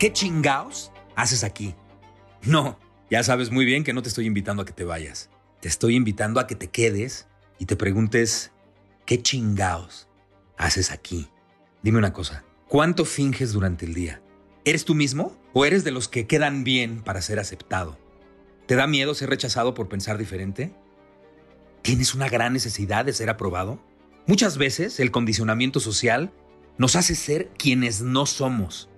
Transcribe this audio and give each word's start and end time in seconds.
¿Qué 0.00 0.14
chingaos 0.14 0.92
haces 1.14 1.44
aquí? 1.44 1.74
No, 2.40 2.78
ya 3.10 3.22
sabes 3.22 3.50
muy 3.50 3.66
bien 3.66 3.84
que 3.84 3.92
no 3.92 4.00
te 4.00 4.08
estoy 4.08 4.24
invitando 4.24 4.62
a 4.62 4.64
que 4.64 4.72
te 4.72 4.84
vayas. 4.84 5.28
Te 5.60 5.68
estoy 5.68 5.94
invitando 5.94 6.40
a 6.40 6.46
que 6.46 6.54
te 6.54 6.68
quedes 6.68 7.28
y 7.58 7.66
te 7.66 7.76
preguntes, 7.76 8.50
¿qué 9.04 9.20
chingaos 9.20 10.08
haces 10.56 10.90
aquí? 10.90 11.28
Dime 11.82 11.98
una 11.98 12.14
cosa, 12.14 12.46
¿cuánto 12.66 13.04
finges 13.04 13.52
durante 13.52 13.84
el 13.84 13.92
día? 13.92 14.22
¿Eres 14.64 14.86
tú 14.86 14.94
mismo 14.94 15.36
o 15.52 15.66
eres 15.66 15.84
de 15.84 15.90
los 15.90 16.08
que 16.08 16.26
quedan 16.26 16.64
bien 16.64 17.02
para 17.02 17.20
ser 17.20 17.38
aceptado? 17.38 17.98
¿Te 18.64 18.76
da 18.76 18.86
miedo 18.86 19.12
ser 19.12 19.28
rechazado 19.28 19.74
por 19.74 19.90
pensar 19.90 20.16
diferente? 20.16 20.72
¿Tienes 21.82 22.14
una 22.14 22.30
gran 22.30 22.54
necesidad 22.54 23.04
de 23.04 23.12
ser 23.12 23.28
aprobado? 23.28 23.84
Muchas 24.26 24.56
veces 24.56 24.98
el 24.98 25.10
condicionamiento 25.10 25.78
social 25.78 26.32
nos 26.78 26.96
hace 26.96 27.14
ser 27.14 27.50
quienes 27.58 28.00
no 28.00 28.24
somos. 28.24 28.89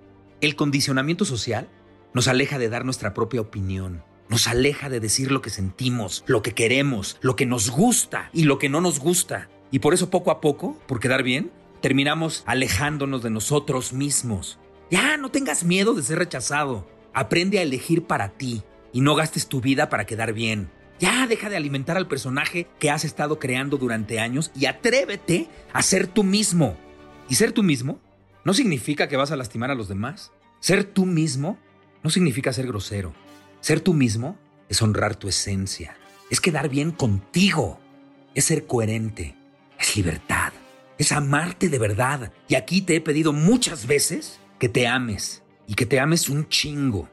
El 0.43 0.57
condicionamiento 0.57 1.23
social 1.23 1.69
nos 2.13 2.27
aleja 2.27 2.59
de 2.59 2.67
dar 2.67 2.83
nuestra 2.83 3.13
propia 3.13 3.39
opinión, 3.39 4.03
nos 4.27 4.49
aleja 4.49 4.89
de 4.89 4.99
decir 4.99 5.31
lo 5.31 5.41
que 5.41 5.49
sentimos, 5.49 6.25
lo 6.27 6.41
que 6.41 6.51
queremos, 6.51 7.17
lo 7.21 7.37
que 7.37 7.45
nos 7.45 7.69
gusta 7.69 8.29
y 8.33 8.43
lo 8.43 8.59
que 8.59 8.67
no 8.67 8.81
nos 8.81 8.99
gusta. 8.99 9.49
Y 9.71 9.79
por 9.79 9.93
eso 9.93 10.09
poco 10.09 10.31
a 10.31 10.41
poco, 10.41 10.77
por 10.85 10.99
quedar 10.99 11.23
bien, 11.23 11.49
terminamos 11.79 12.43
alejándonos 12.45 13.23
de 13.23 13.29
nosotros 13.29 13.93
mismos. 13.93 14.59
Ya, 14.91 15.15
no 15.15 15.31
tengas 15.31 15.63
miedo 15.63 15.93
de 15.93 16.03
ser 16.03 16.17
rechazado. 16.17 16.89
Aprende 17.13 17.59
a 17.59 17.61
elegir 17.61 18.03
para 18.03 18.33
ti 18.33 18.63
y 18.91 18.99
no 18.99 19.15
gastes 19.15 19.47
tu 19.47 19.61
vida 19.61 19.87
para 19.87 20.05
quedar 20.05 20.33
bien. 20.33 20.69
Ya 20.99 21.25
deja 21.25 21.49
de 21.49 21.55
alimentar 21.55 21.95
al 21.95 22.09
personaje 22.09 22.67
que 22.79 22.91
has 22.91 23.05
estado 23.05 23.39
creando 23.39 23.77
durante 23.77 24.19
años 24.19 24.51
y 24.59 24.65
atrévete 24.65 25.47
a 25.71 25.81
ser 25.81 26.05
tú 26.07 26.25
mismo. 26.25 26.75
Y 27.29 27.35
ser 27.35 27.53
tú 27.53 27.63
mismo 27.63 28.01
no 28.43 28.53
significa 28.53 29.07
que 29.07 29.17
vas 29.17 29.31
a 29.31 29.35
lastimar 29.35 29.71
a 29.71 29.75
los 29.75 29.87
demás. 29.87 30.31
Ser 30.59 30.83
tú 30.83 31.05
mismo 31.05 31.57
no 32.03 32.09
significa 32.09 32.53
ser 32.53 32.67
grosero. 32.67 33.13
Ser 33.61 33.79
tú 33.79 33.93
mismo 33.93 34.37
es 34.69 34.81
honrar 34.81 35.15
tu 35.15 35.29
esencia. 35.29 35.95
Es 36.29 36.41
quedar 36.41 36.69
bien 36.69 36.91
contigo. 36.91 37.79
Es 38.35 38.45
ser 38.45 38.67
coherente. 38.67 39.35
Es 39.79 39.95
libertad. 39.95 40.51
Es 40.97 41.11
amarte 41.11 41.69
de 41.69 41.79
verdad. 41.79 42.33
Y 42.47 42.55
aquí 42.55 42.81
te 42.81 42.95
he 42.95 43.01
pedido 43.01 43.31
muchas 43.31 43.87
veces 43.87 44.39
que 44.59 44.69
te 44.69 44.87
ames. 44.87 45.43
Y 45.67 45.75
que 45.75 45.85
te 45.85 45.99
ames 45.99 46.27
un 46.27 46.49
chingo. 46.49 47.09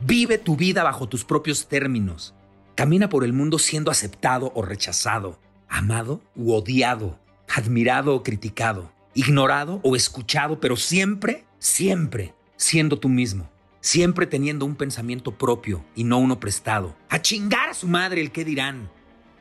Vive 0.00 0.36
tu 0.38 0.56
vida 0.56 0.82
bajo 0.82 1.08
tus 1.08 1.24
propios 1.24 1.68
términos. 1.68 2.34
Camina 2.74 3.08
por 3.08 3.24
el 3.24 3.32
mundo 3.32 3.58
siendo 3.58 3.90
aceptado 3.90 4.52
o 4.54 4.62
rechazado, 4.62 5.38
amado 5.68 6.20
u 6.34 6.52
odiado, 6.52 7.20
admirado 7.48 8.16
o 8.16 8.22
criticado, 8.22 8.92
ignorado 9.14 9.80
o 9.82 9.96
escuchado, 9.96 10.60
pero 10.60 10.76
siempre, 10.76 11.44
siempre 11.58 12.34
siendo 12.56 12.98
tú 12.98 13.08
mismo. 13.08 13.50
Siempre 13.80 14.26
teniendo 14.26 14.64
un 14.64 14.76
pensamiento 14.76 15.36
propio 15.36 15.84
y 15.94 16.04
no 16.04 16.18
uno 16.18 16.40
prestado. 16.40 16.96
A 17.10 17.20
chingar 17.20 17.68
a 17.68 17.74
su 17.74 17.86
madre 17.86 18.20
el 18.20 18.32
que 18.32 18.44
dirán. 18.44 18.90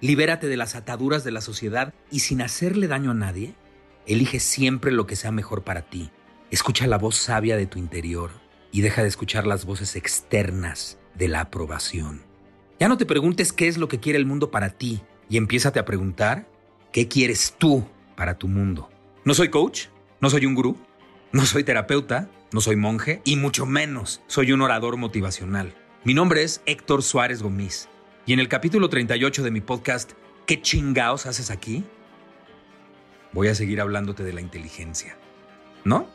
Libérate 0.02 0.48
de 0.48 0.58
las 0.58 0.76
ataduras 0.76 1.24
de 1.24 1.32
la 1.32 1.40
sociedad 1.40 1.94
y 2.12 2.20
sin 2.20 2.42
hacerle 2.42 2.88
daño 2.88 3.12
a 3.12 3.14
nadie, 3.14 3.56
elige 4.06 4.42
siempre 4.42 4.92
lo 4.92 5.08
que 5.08 5.16
sea 5.16 5.32
mejor 5.32 5.64
para 5.64 5.84
ti. 5.84 6.12
Escucha 6.52 6.88
la 6.88 6.98
voz 6.98 7.16
sabia 7.16 7.56
de 7.56 7.68
tu 7.68 7.80
interior 7.80 8.32
y 8.74 8.82
deja 8.82 9.02
de 9.02 9.08
escuchar 9.08 9.48
las 9.48 9.64
voces 9.64 9.96
externas 9.96 11.00
de 11.16 11.30
la 11.30 11.40
aprobación. 11.40 12.24
Ya 12.82 12.90
no 12.90 12.98
te 12.98 13.06
preguntes 13.06 13.54
qué 13.54 13.70
es 13.70 13.78
lo 13.78 13.88
que 13.88 14.02
quiere 14.02 14.20
el 14.20 14.26
mundo 14.26 14.52
para 14.52 14.72
ti 14.72 15.02
y 15.30 15.38
empiézate 15.38 15.80
a 15.80 15.86
preguntar 15.86 16.50
qué 16.92 17.08
quieres 17.08 17.56
tú 17.58 17.86
para 18.18 18.38
tu 18.38 18.50
mundo. 18.50 18.90
No 19.26 19.34
soy 19.34 19.48
coach, 19.48 19.86
no 20.20 20.30
soy 20.30 20.46
un 20.46 20.54
gurú, 20.54 20.76
no 21.32 21.46
soy 21.46 21.64
terapeuta, 21.64 22.30
no 22.52 22.60
soy 22.60 22.76
monje 22.76 23.22
y 23.24 23.38
mucho 23.38 23.66
menos 23.66 24.22
soy 24.28 24.52
un 24.52 24.62
orador 24.62 24.98
motivacional. 24.98 25.74
Mi 26.04 26.14
nombre 26.14 26.44
es 26.44 26.62
Héctor 26.66 27.04
Suárez 27.04 27.42
Gómez 27.42 27.88
y 28.26 28.34
en 28.34 28.42
el 28.42 28.50
capítulo 28.50 28.90
38 28.90 29.42
de 29.44 29.52
mi 29.52 29.62
podcast 29.62 30.12
¿Qué 30.46 30.62
chingaos 30.62 31.26
haces 31.26 31.52
aquí? 31.52 31.86
Voy 33.32 33.48
a 33.48 33.56
seguir 33.56 33.80
hablándote 33.80 34.26
de 34.26 34.34
la 34.34 34.42
inteligencia. 34.42 35.18
¿No? 35.86 36.10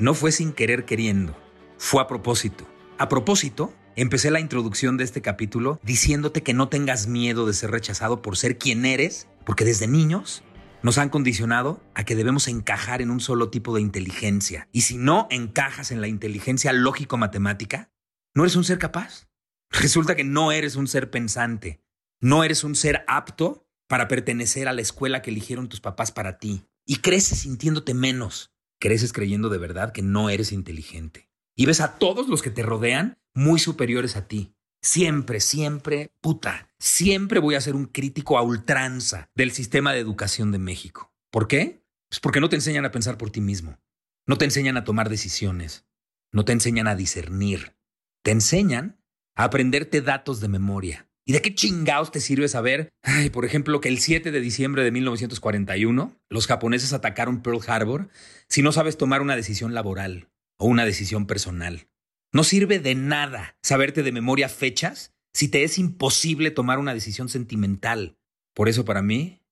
No 0.00 0.14
fue 0.14 0.32
sin 0.32 0.52
querer 0.52 0.84
queriendo, 0.84 1.36
fue 1.76 2.02
a 2.02 2.08
propósito. 2.08 2.66
A 2.98 3.08
propósito, 3.08 3.72
empecé 3.94 4.32
la 4.32 4.40
introducción 4.40 4.96
de 4.96 5.04
este 5.04 5.22
capítulo 5.22 5.78
diciéndote 5.84 6.42
que 6.42 6.54
no 6.54 6.68
tengas 6.68 7.06
miedo 7.06 7.46
de 7.46 7.52
ser 7.52 7.70
rechazado 7.70 8.20
por 8.20 8.36
ser 8.36 8.58
quien 8.58 8.84
eres, 8.84 9.28
porque 9.46 9.64
desde 9.64 9.86
niños 9.86 10.42
nos 10.82 10.98
han 10.98 11.08
condicionado 11.08 11.82
a 11.94 12.04
que 12.04 12.14
debemos 12.14 12.48
encajar 12.48 13.02
en 13.02 13.10
un 13.10 13.20
solo 13.20 13.50
tipo 13.50 13.74
de 13.74 13.80
inteligencia. 13.80 14.68
Y 14.72 14.82
si 14.82 14.96
no 14.96 15.26
encajas 15.30 15.90
en 15.90 16.00
la 16.00 16.08
inteligencia 16.08 16.72
lógico-matemática, 16.72 17.90
no 18.34 18.44
eres 18.44 18.56
un 18.56 18.64
ser 18.64 18.78
capaz. 18.78 19.28
Resulta 19.70 20.14
que 20.14 20.24
no 20.24 20.52
eres 20.52 20.76
un 20.76 20.88
ser 20.88 21.10
pensante. 21.10 21.82
No 22.20 22.44
eres 22.44 22.64
un 22.64 22.74
ser 22.74 23.04
apto 23.06 23.68
para 23.88 24.08
pertenecer 24.08 24.68
a 24.68 24.72
la 24.72 24.82
escuela 24.82 25.22
que 25.22 25.30
eligieron 25.30 25.68
tus 25.68 25.80
papás 25.80 26.12
para 26.12 26.38
ti. 26.38 26.64
Y 26.86 26.96
creces 26.96 27.40
sintiéndote 27.40 27.94
menos. 27.94 28.52
Creces 28.80 29.12
creyendo 29.12 29.48
de 29.48 29.58
verdad 29.58 29.92
que 29.92 30.02
no 30.02 30.30
eres 30.30 30.52
inteligente. 30.52 31.28
Y 31.56 31.66
ves 31.66 31.80
a 31.80 31.98
todos 31.98 32.28
los 32.28 32.42
que 32.42 32.50
te 32.50 32.62
rodean 32.62 33.18
muy 33.34 33.58
superiores 33.58 34.16
a 34.16 34.28
ti. 34.28 34.54
Siempre, 34.80 35.40
siempre, 35.40 36.14
puta, 36.20 36.67
siempre 36.78 37.40
voy 37.40 37.54
a 37.54 37.60
ser 37.60 37.74
un 37.74 37.86
crítico 37.86 38.38
a 38.38 38.42
ultranza 38.42 39.30
del 39.34 39.52
sistema 39.52 39.92
de 39.92 40.00
educación 40.00 40.52
de 40.52 40.58
México. 40.58 41.12
¿Por 41.30 41.48
qué? 41.48 41.82
Pues 42.08 42.20
porque 42.20 42.40
no 42.40 42.48
te 42.48 42.56
enseñan 42.56 42.84
a 42.84 42.90
pensar 42.90 43.18
por 43.18 43.30
ti 43.30 43.40
mismo. 43.40 43.78
No 44.26 44.38
te 44.38 44.44
enseñan 44.44 44.76
a 44.76 44.84
tomar 44.84 45.08
decisiones. 45.08 45.86
No 46.32 46.44
te 46.44 46.52
enseñan 46.52 46.86
a 46.86 46.96
discernir. 46.96 47.76
Te 48.22 48.30
enseñan 48.30 49.00
a 49.34 49.44
aprenderte 49.44 50.00
datos 50.00 50.40
de 50.40 50.48
memoria. 50.48 51.08
¿Y 51.24 51.32
de 51.32 51.42
qué 51.42 51.54
chingados 51.54 52.10
te 52.10 52.20
sirve 52.20 52.48
saber, 52.48 52.90
por 53.32 53.44
ejemplo, 53.44 53.80
que 53.80 53.88
el 53.88 53.98
7 53.98 54.30
de 54.30 54.40
diciembre 54.40 54.82
de 54.82 54.90
1941 54.90 56.16
los 56.30 56.46
japoneses 56.46 56.92
atacaron 56.92 57.42
Pearl 57.42 57.60
Harbor 57.66 58.08
si 58.48 58.62
no 58.62 58.72
sabes 58.72 58.96
tomar 58.96 59.20
una 59.20 59.36
decisión 59.36 59.74
laboral 59.74 60.30
o 60.56 60.66
una 60.66 60.86
decisión 60.86 61.26
personal? 61.26 61.88
No 62.32 62.44
sirve 62.44 62.78
de 62.78 62.94
nada 62.94 63.56
saberte 63.62 64.02
de 64.02 64.12
memoria 64.12 64.48
fechas 64.48 65.14
si 65.32 65.48
te 65.48 65.64
es 65.64 65.78
imposible 65.78 66.50
tomar 66.50 66.78
una 66.78 66.94
decisión 66.94 67.28
sentimental. 67.28 68.18
Por 68.54 68.68
eso 68.68 68.84
para 68.84 69.02
mí, 69.02 69.42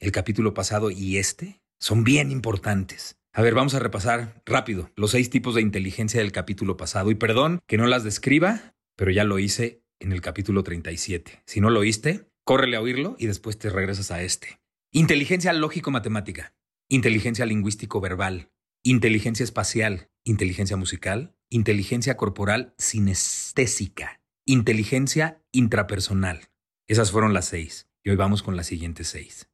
el 0.00 0.12
capítulo 0.12 0.54
pasado 0.54 0.90
y 0.90 1.18
este 1.18 1.62
son 1.78 2.04
bien 2.04 2.30
importantes. 2.30 3.18
A 3.32 3.42
ver, 3.42 3.54
vamos 3.54 3.74
a 3.74 3.78
repasar 3.78 4.42
rápido 4.46 4.90
los 4.96 5.10
seis 5.10 5.28
tipos 5.28 5.54
de 5.54 5.60
inteligencia 5.60 6.20
del 6.20 6.32
capítulo 6.32 6.76
pasado. 6.76 7.10
Y 7.10 7.14
perdón 7.16 7.60
que 7.66 7.76
no 7.76 7.86
las 7.86 8.02
describa, 8.02 8.74
pero 8.96 9.10
ya 9.10 9.24
lo 9.24 9.38
hice 9.38 9.82
en 10.00 10.12
el 10.12 10.20
capítulo 10.20 10.62
37. 10.62 11.42
Si 11.44 11.60
no 11.60 11.70
lo 11.70 11.80
oíste, 11.80 12.30
córrele 12.44 12.76
a 12.76 12.80
oírlo 12.80 13.16
y 13.18 13.26
después 13.26 13.58
te 13.58 13.70
regresas 13.70 14.10
a 14.10 14.22
este. 14.22 14.60
Inteligencia 14.90 15.52
lógico-matemática, 15.52 16.54
inteligencia 16.88 17.44
lingüístico-verbal, 17.44 18.50
inteligencia 18.82 19.44
espacial, 19.44 20.08
inteligencia 20.24 20.76
musical, 20.76 21.34
inteligencia 21.50 22.16
corporal 22.16 22.74
sinestésica, 22.78 24.20
inteligencia 24.48 25.42
intrapersonal. 25.50 26.48
Esas 26.86 27.10
fueron 27.10 27.34
las 27.34 27.46
seis. 27.46 27.88
Y 28.04 28.10
hoy 28.10 28.16
vamos 28.16 28.44
con 28.44 28.54
las 28.54 28.68
siguientes 28.68 29.08
seis. 29.08 29.50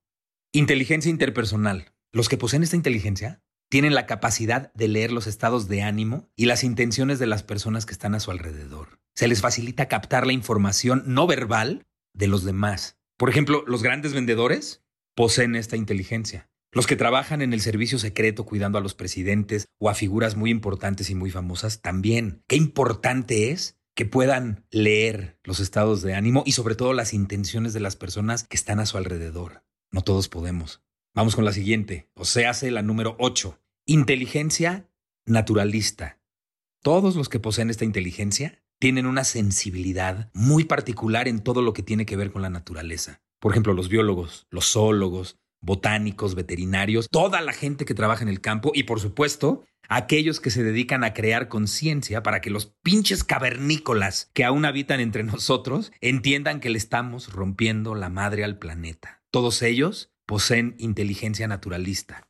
Inteligencia 0.53 1.11
interpersonal. 1.11 1.95
Los 2.13 2.29
que 2.29 2.37
poseen 2.37 2.63
esta 2.63 2.77
inteligencia 2.77 3.43
tienen 3.71 3.95
la 3.95 4.05
capacidad 4.05 4.71
de 4.75 4.89
leer 4.89 5.11
los 5.11 5.27
estados 5.27 5.67
de 5.67 5.81
ánimo 5.81 6.29
y 6.37 6.45
las 6.45 6.63
intenciones 6.63 7.19
de 7.19 7.27
las 7.27 7.43
personas 7.43 7.87
que 7.87 7.95
están 7.95 8.15
a 8.15 8.21
su 8.21 8.31
alrededor. 8.31 9.01
Se 9.15 9.29
les 9.29 9.41
facilita 9.41 9.89
captar 9.89 10.27
la 10.27 10.35
información 10.35 11.05
no 11.07 11.27
verbal 11.27 11.87
de 12.13 12.27
los 12.27 12.45
demás. 12.45 12.99
Por 13.17 13.31
ejemplo, 13.31 13.65
los 13.67 13.83
grandes 13.83 14.13
vendedores 14.13 14.85
poseen 15.15 15.57
esta 15.57 15.79
inteligencia. 15.79 16.51
Los 16.71 16.87
que 16.87 16.97
trabajan 16.97 17.41
en 17.41 17.55
el 17.55 17.63
servicio 17.63 17.99
secreto 17.99 18.45
cuidando 18.45 18.77
a 18.77 18.83
los 18.83 18.95
presidentes 18.95 19.69
o 19.79 19.89
a 19.89 19.95
figuras 19.95 20.37
muy 20.37 20.51
importantes 20.51 21.09
y 21.09 21.15
muy 21.15 21.31
famosas 21.31 21.81
también. 21.81 22.43
Qué 22.47 22.57
importante 22.57 23.53
es 23.53 23.79
que 23.95 24.07
puedan 24.07 24.67
leer 24.71 25.39
los 25.45 25.61
estados 25.61 26.03
de 26.03 26.15
ánimo 26.15 26.43
y 26.47 26.53
sobre 26.53 26.75
todo 26.75 26.93
las 26.93 27.13
intenciones 27.13 27.73
de 27.73 27.81
las 27.81 27.97
personas 27.97 28.45
que 28.45 28.57
están 28.57 28.81
a 28.81 28.87
su 28.87 28.97
alrededor. 28.97 29.65
No 29.91 30.03
todos 30.03 30.29
podemos. 30.29 30.83
Vamos 31.15 31.37
con 31.37 31.45
la 31.45 31.53
siguiente, 31.53 32.09
o 32.15 32.25
sea, 32.25 32.51
hace 32.51 32.71
la 32.71 32.81
número 32.83 33.17
8. 33.19 33.61
Inteligencia 33.85 34.89
naturalista. 35.27 36.21
Todos 36.83 37.17
los 37.17 37.29
que 37.29 37.39
poseen 37.39 37.69
esta 37.69 37.85
inteligencia 37.85 38.63
tienen 38.79 39.07
una 39.07 39.25
sensibilidad 39.25 40.31
muy 40.33 40.65
particular 40.65 41.29
en 41.29 41.41
todo 41.41 41.63
lo 41.63 41.73
que 41.73 41.83
tiene 41.83 42.07
que 42.07 42.17
ver 42.17 42.33
con 42.33 42.43
la 42.43 42.51
naturaleza. 42.51 43.23
Por 43.39 43.53
ejemplo, 43.53 43.75
los 43.75 43.89
biólogos, 43.89 44.47
los 44.51 44.73
zoólogos, 44.73 45.39
botánicos, 45.61 46.35
veterinarios, 46.35 47.09
toda 47.11 47.41
la 47.41 47.53
gente 47.53 47.85
que 47.85 47.95
trabaja 47.95 48.23
en 48.23 48.29
el 48.29 48.41
campo 48.41 48.73
y 48.75 48.85
por 48.85 49.01
supuesto 49.01 49.65
aquellos 49.97 50.41
que 50.41 50.51
se 50.51 50.63
dedican 50.63 51.05
a 51.05 51.13
crear 51.13 51.49
conciencia 51.49 52.23
para 52.23 52.41
que 52.41 52.51
los 52.51 52.67
pinches 52.83 53.25
cavernícolas 53.25 54.31
que 54.33 54.45
aún 54.45 54.65
habitan 54.65 55.01
entre 55.01 55.23
nosotros 55.25 55.93
entiendan 56.01 56.61
que 56.61 56.71
le 56.71 56.79
estamos 56.79 57.33
rompiendo 57.33 57.95
la 57.95 58.09
madre 58.09 58.45
al 58.45 58.59
planeta. 58.59 59.23
Todos 59.31 59.63
ellos 59.63 60.13
poseen 60.27 60.75
inteligencia 60.79 61.49
naturalista. 61.49 62.29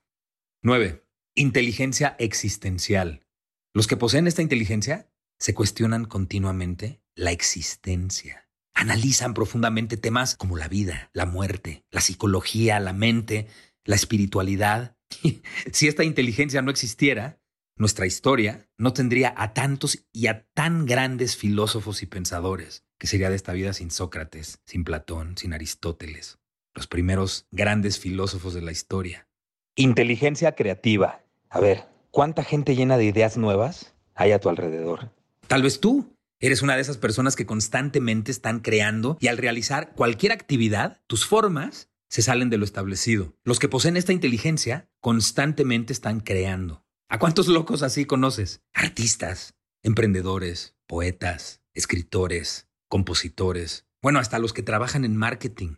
9. 0.63 1.05
Inteligencia 1.35 2.17
existencial. 2.19 3.27
Los 3.75 3.87
que 3.87 3.97
poseen 3.97 4.27
esta 4.27 4.43
inteligencia 4.43 5.09
se 5.39 5.55
cuestionan 5.55 6.05
continuamente 6.05 7.03
la 7.15 7.33
existencia. 7.33 8.49
Analizan 8.75 9.35
profundamente 9.35 9.97
temas 9.97 10.37
como 10.37 10.57
la 10.57 10.69
vida, 10.69 11.11
la 11.13 11.27
muerte, 11.27 11.85
la 11.91 12.01
psicología, 12.01 12.81
la 12.81 12.93
mente, 12.93 13.49
la 13.85 13.97
espiritualidad. 13.97 14.97
si 15.73 15.89
esta 15.89 16.05
inteligencia 16.05 16.63
no 16.63 16.71
existiera, 16.71 17.42
nuestra 17.77 18.07
historia 18.07 18.69
no 18.77 18.93
tendría 18.93 19.35
a 19.37 19.55
tantos 19.55 20.05
y 20.13 20.27
a 20.27 20.47
tan 20.55 20.87
grandes 20.87 21.37
filósofos 21.37 22.03
y 22.03 22.07
pensadores, 22.07 22.85
que 22.99 23.07
sería 23.07 23.31
de 23.31 23.37
esta 23.37 23.53
vida 23.53 23.73
sin 23.73 23.91
Sócrates, 23.91 24.61
sin 24.67 24.85
Platón, 24.85 25.37
sin 25.37 25.53
Aristóteles, 25.53 26.39
los 26.75 26.87
primeros 26.87 27.47
grandes 27.51 27.99
filósofos 27.99 28.55
de 28.55 28.63
la 28.63 28.73
historia. 28.73 29.29
Inteligencia 29.75 30.53
creativa. 30.53 31.25
A 31.49 31.61
ver, 31.61 31.85
¿cuánta 32.11 32.45
gente 32.45 32.77
llena 32.77 32.99
de 32.99 33.05
ideas 33.05 33.37
nuevas 33.37 33.95
hay 34.15 34.33
a 34.33 34.39
tu 34.39 34.49
alrededor? 34.49 35.11
Tal 35.49 35.63
vez 35.63 35.81
tú 35.81 36.15
eres 36.41 36.61
una 36.61 36.77
de 36.77 36.83
esas 36.83 36.99
personas 36.99 37.37
que 37.37 37.47
constantemente 37.47 38.31
están 38.31 38.61
creando 38.61 39.17
y 39.21 39.29
al 39.29 39.39
realizar 39.39 39.93
cualquier 39.95 40.33
actividad, 40.33 41.01
tus 41.07 41.27
formas 41.27 41.89
se 42.09 42.21
salen 42.21 42.51
de 42.51 42.59
lo 42.59 42.65
establecido. 42.65 43.35
Los 43.45 43.59
que 43.59 43.69
poseen 43.69 43.97
esta 43.97 44.13
inteligencia 44.13 44.91
constantemente 45.01 45.95
están 45.95 46.21
creando. 46.21 46.85
¿A 47.13 47.19
cuántos 47.19 47.47
locos 47.47 47.83
así 47.83 48.07
conoces? 48.07 48.63
Artistas, 48.73 49.55
emprendedores, 49.83 50.77
poetas, 50.87 51.61
escritores, 51.75 52.71
compositores, 52.89 53.87
bueno, 54.01 54.19
hasta 54.19 54.39
los 54.39 54.55
que 54.55 54.63
trabajan 54.63 55.05
en 55.05 55.19
marketing. 55.19 55.75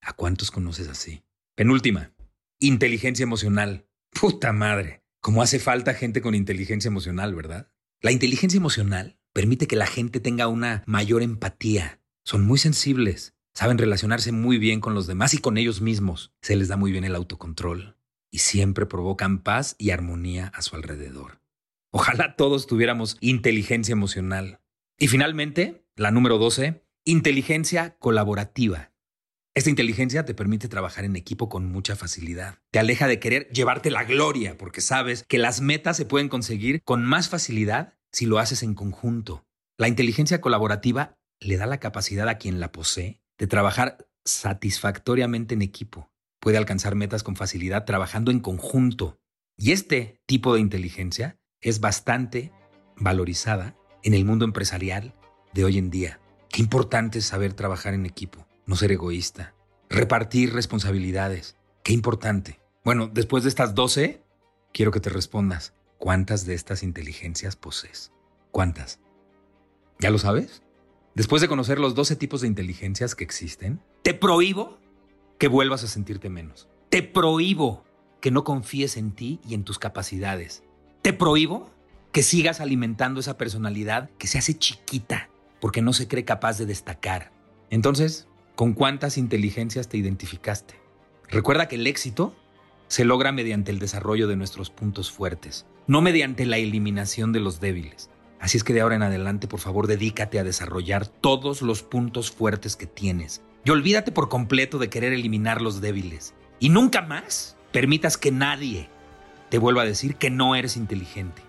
¿A 0.00 0.12
cuántos 0.12 0.50
conoces 0.50 0.88
así? 0.88 1.22
Penúltima, 1.54 2.12
inteligencia 2.58 3.22
emocional. 3.22 3.86
Puta 4.10 4.52
madre, 4.52 5.04
¿cómo 5.20 5.40
hace 5.44 5.60
falta 5.60 5.94
gente 5.94 6.20
con 6.20 6.34
inteligencia 6.34 6.88
emocional, 6.88 7.32
verdad? 7.32 7.70
La 8.00 8.10
inteligencia 8.10 8.58
emocional 8.58 9.20
permite 9.32 9.68
que 9.68 9.76
la 9.76 9.86
gente 9.86 10.18
tenga 10.18 10.48
una 10.48 10.82
mayor 10.88 11.22
empatía. 11.22 12.00
Son 12.24 12.44
muy 12.44 12.58
sensibles, 12.58 13.36
saben 13.54 13.78
relacionarse 13.78 14.32
muy 14.32 14.58
bien 14.58 14.80
con 14.80 14.94
los 14.94 15.06
demás 15.06 15.32
y 15.32 15.38
con 15.38 15.58
ellos 15.58 15.80
mismos. 15.80 16.32
Se 16.42 16.56
les 16.56 16.66
da 16.66 16.76
muy 16.76 16.90
bien 16.90 17.04
el 17.04 17.14
autocontrol 17.14 18.01
y 18.32 18.38
siempre 18.38 18.86
provocan 18.86 19.42
paz 19.42 19.76
y 19.78 19.90
armonía 19.90 20.48
a 20.48 20.62
su 20.62 20.74
alrededor. 20.74 21.40
Ojalá 21.92 22.34
todos 22.34 22.66
tuviéramos 22.66 23.18
inteligencia 23.20 23.92
emocional. 23.92 24.60
Y 24.98 25.08
finalmente, 25.08 25.84
la 25.94 26.10
número 26.10 26.38
12, 26.38 26.82
inteligencia 27.04 27.96
colaborativa. 27.98 28.92
Esta 29.54 29.68
inteligencia 29.68 30.24
te 30.24 30.32
permite 30.32 30.68
trabajar 30.68 31.04
en 31.04 31.14
equipo 31.14 31.50
con 31.50 31.66
mucha 31.66 31.94
facilidad. 31.94 32.58
Te 32.70 32.78
aleja 32.78 33.06
de 33.06 33.20
querer 33.20 33.48
llevarte 33.50 33.90
la 33.90 34.04
gloria 34.04 34.56
porque 34.56 34.80
sabes 34.80 35.24
que 35.28 35.36
las 35.36 35.60
metas 35.60 35.98
se 35.98 36.06
pueden 36.06 36.30
conseguir 36.30 36.82
con 36.82 37.04
más 37.04 37.28
facilidad 37.28 37.98
si 38.10 38.24
lo 38.24 38.38
haces 38.38 38.62
en 38.62 38.74
conjunto. 38.74 39.44
La 39.76 39.88
inteligencia 39.88 40.40
colaborativa 40.40 41.18
le 41.38 41.58
da 41.58 41.66
la 41.66 41.80
capacidad 41.80 42.28
a 42.28 42.38
quien 42.38 42.60
la 42.60 42.72
posee 42.72 43.20
de 43.36 43.46
trabajar 43.46 44.08
satisfactoriamente 44.24 45.54
en 45.54 45.60
equipo. 45.60 46.11
Puede 46.42 46.58
alcanzar 46.58 46.96
metas 46.96 47.22
con 47.22 47.36
facilidad 47.36 47.84
trabajando 47.84 48.32
en 48.32 48.40
conjunto. 48.40 49.20
Y 49.56 49.70
este 49.70 50.20
tipo 50.26 50.52
de 50.52 50.60
inteligencia 50.60 51.38
es 51.60 51.78
bastante 51.78 52.52
valorizada 52.96 53.76
en 54.02 54.12
el 54.12 54.24
mundo 54.24 54.44
empresarial 54.44 55.14
de 55.54 55.64
hoy 55.64 55.78
en 55.78 55.88
día. 55.88 56.20
Qué 56.50 56.60
importante 56.60 57.20
es 57.20 57.26
saber 57.26 57.54
trabajar 57.54 57.94
en 57.94 58.06
equipo 58.06 58.44
no 58.66 58.76
ser 58.76 58.92
egoísta, 58.92 59.54
repartir 59.88 60.52
responsabilidades. 60.52 61.56
Qué 61.82 61.92
importante. 61.92 62.60
Bueno, 62.84 63.08
después 63.12 63.42
de 63.42 63.48
estas 63.48 63.74
12, 63.74 64.22
quiero 64.72 64.90
que 64.90 65.00
te 65.00 65.10
respondas. 65.10 65.74
¿Cuántas 65.98 66.46
de 66.46 66.54
estas 66.54 66.82
inteligencias 66.82 67.54
posees? 67.56 68.12
¿Cuántas? 68.50 68.98
¿Ya 70.00 70.10
lo 70.10 70.18
sabes? 70.18 70.62
Después 71.14 71.42
de 71.42 71.48
conocer 71.48 71.78
los 71.78 71.94
12 71.94 72.16
tipos 72.16 72.40
de 72.40 72.48
inteligencias 72.48 73.14
que 73.14 73.24
existen, 73.24 73.80
te 74.02 74.14
prohíbo 74.14 74.78
que 75.42 75.48
vuelvas 75.48 75.82
a 75.82 75.88
sentirte 75.88 76.30
menos. 76.30 76.68
Te 76.88 77.02
prohíbo 77.02 77.82
que 78.20 78.30
no 78.30 78.44
confíes 78.44 78.96
en 78.96 79.10
ti 79.12 79.40
y 79.44 79.52
en 79.52 79.64
tus 79.64 79.78
capacidades. 79.78 80.62
Te 81.02 81.12
prohíbo 81.12 81.68
que 82.12 82.22
sigas 82.22 82.60
alimentando 82.60 83.18
esa 83.18 83.36
personalidad 83.36 84.08
que 84.18 84.28
se 84.28 84.38
hace 84.38 84.56
chiquita 84.56 85.28
porque 85.60 85.82
no 85.82 85.92
se 85.92 86.08
cree 86.08 86.24
capaz 86.24 86.58
de 86.58 86.66
destacar. 86.66 87.32
Entonces, 87.70 88.28
¿Con 88.54 88.74
cuántas 88.74 89.16
inteligencias 89.16 89.88
te 89.88 89.96
identificaste? 89.96 90.74
Recuerda 91.28 91.68
que 91.68 91.76
el 91.76 91.86
éxito 91.86 92.36
se 92.86 93.06
logra 93.06 93.32
mediante 93.32 93.70
el 93.70 93.78
desarrollo 93.78 94.28
de 94.28 94.36
nuestros 94.36 94.68
puntos 94.68 95.10
fuertes, 95.10 95.64
no 95.86 96.02
mediante 96.02 96.44
la 96.44 96.58
eliminación 96.58 97.32
de 97.32 97.40
los 97.40 97.60
débiles. 97.60 98.10
Así 98.38 98.58
es 98.58 98.64
que 98.64 98.74
de 98.74 98.82
ahora 98.82 98.96
en 98.96 99.02
adelante, 99.02 99.48
por 99.48 99.60
favor, 99.60 99.86
dedícate 99.86 100.38
a 100.38 100.44
desarrollar 100.44 101.06
todos 101.06 101.62
los 101.62 101.82
puntos 101.82 102.30
fuertes 102.30 102.76
que 102.76 102.86
tienes. 102.86 103.40
Y 103.64 103.70
olvídate 103.70 104.10
por 104.12 104.28
completo 104.28 104.78
de 104.78 104.90
querer 104.90 105.12
eliminar 105.12 105.62
los 105.62 105.80
débiles. 105.80 106.34
Y 106.58 106.68
nunca 106.68 107.02
más 107.02 107.56
permitas 107.70 108.16
que 108.16 108.32
nadie 108.32 108.88
te 109.50 109.58
vuelva 109.58 109.82
a 109.82 109.86
decir 109.86 110.16
que 110.16 110.30
no 110.30 110.54
eres 110.56 110.76
inteligente. 110.76 111.42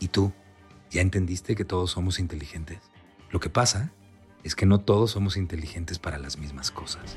¿Y 0.00 0.08
tú? 0.08 0.32
¿Ya 0.90 1.00
entendiste 1.00 1.54
que 1.54 1.64
todos 1.64 1.92
somos 1.92 2.18
inteligentes? 2.18 2.78
Lo 3.30 3.40
que 3.40 3.50
pasa 3.50 3.92
es 4.42 4.54
que 4.54 4.66
no 4.66 4.78
todos 4.80 5.12
somos 5.12 5.36
inteligentes 5.36 5.98
para 5.98 6.18
las 6.18 6.38
mismas 6.38 6.70
cosas. 6.70 7.16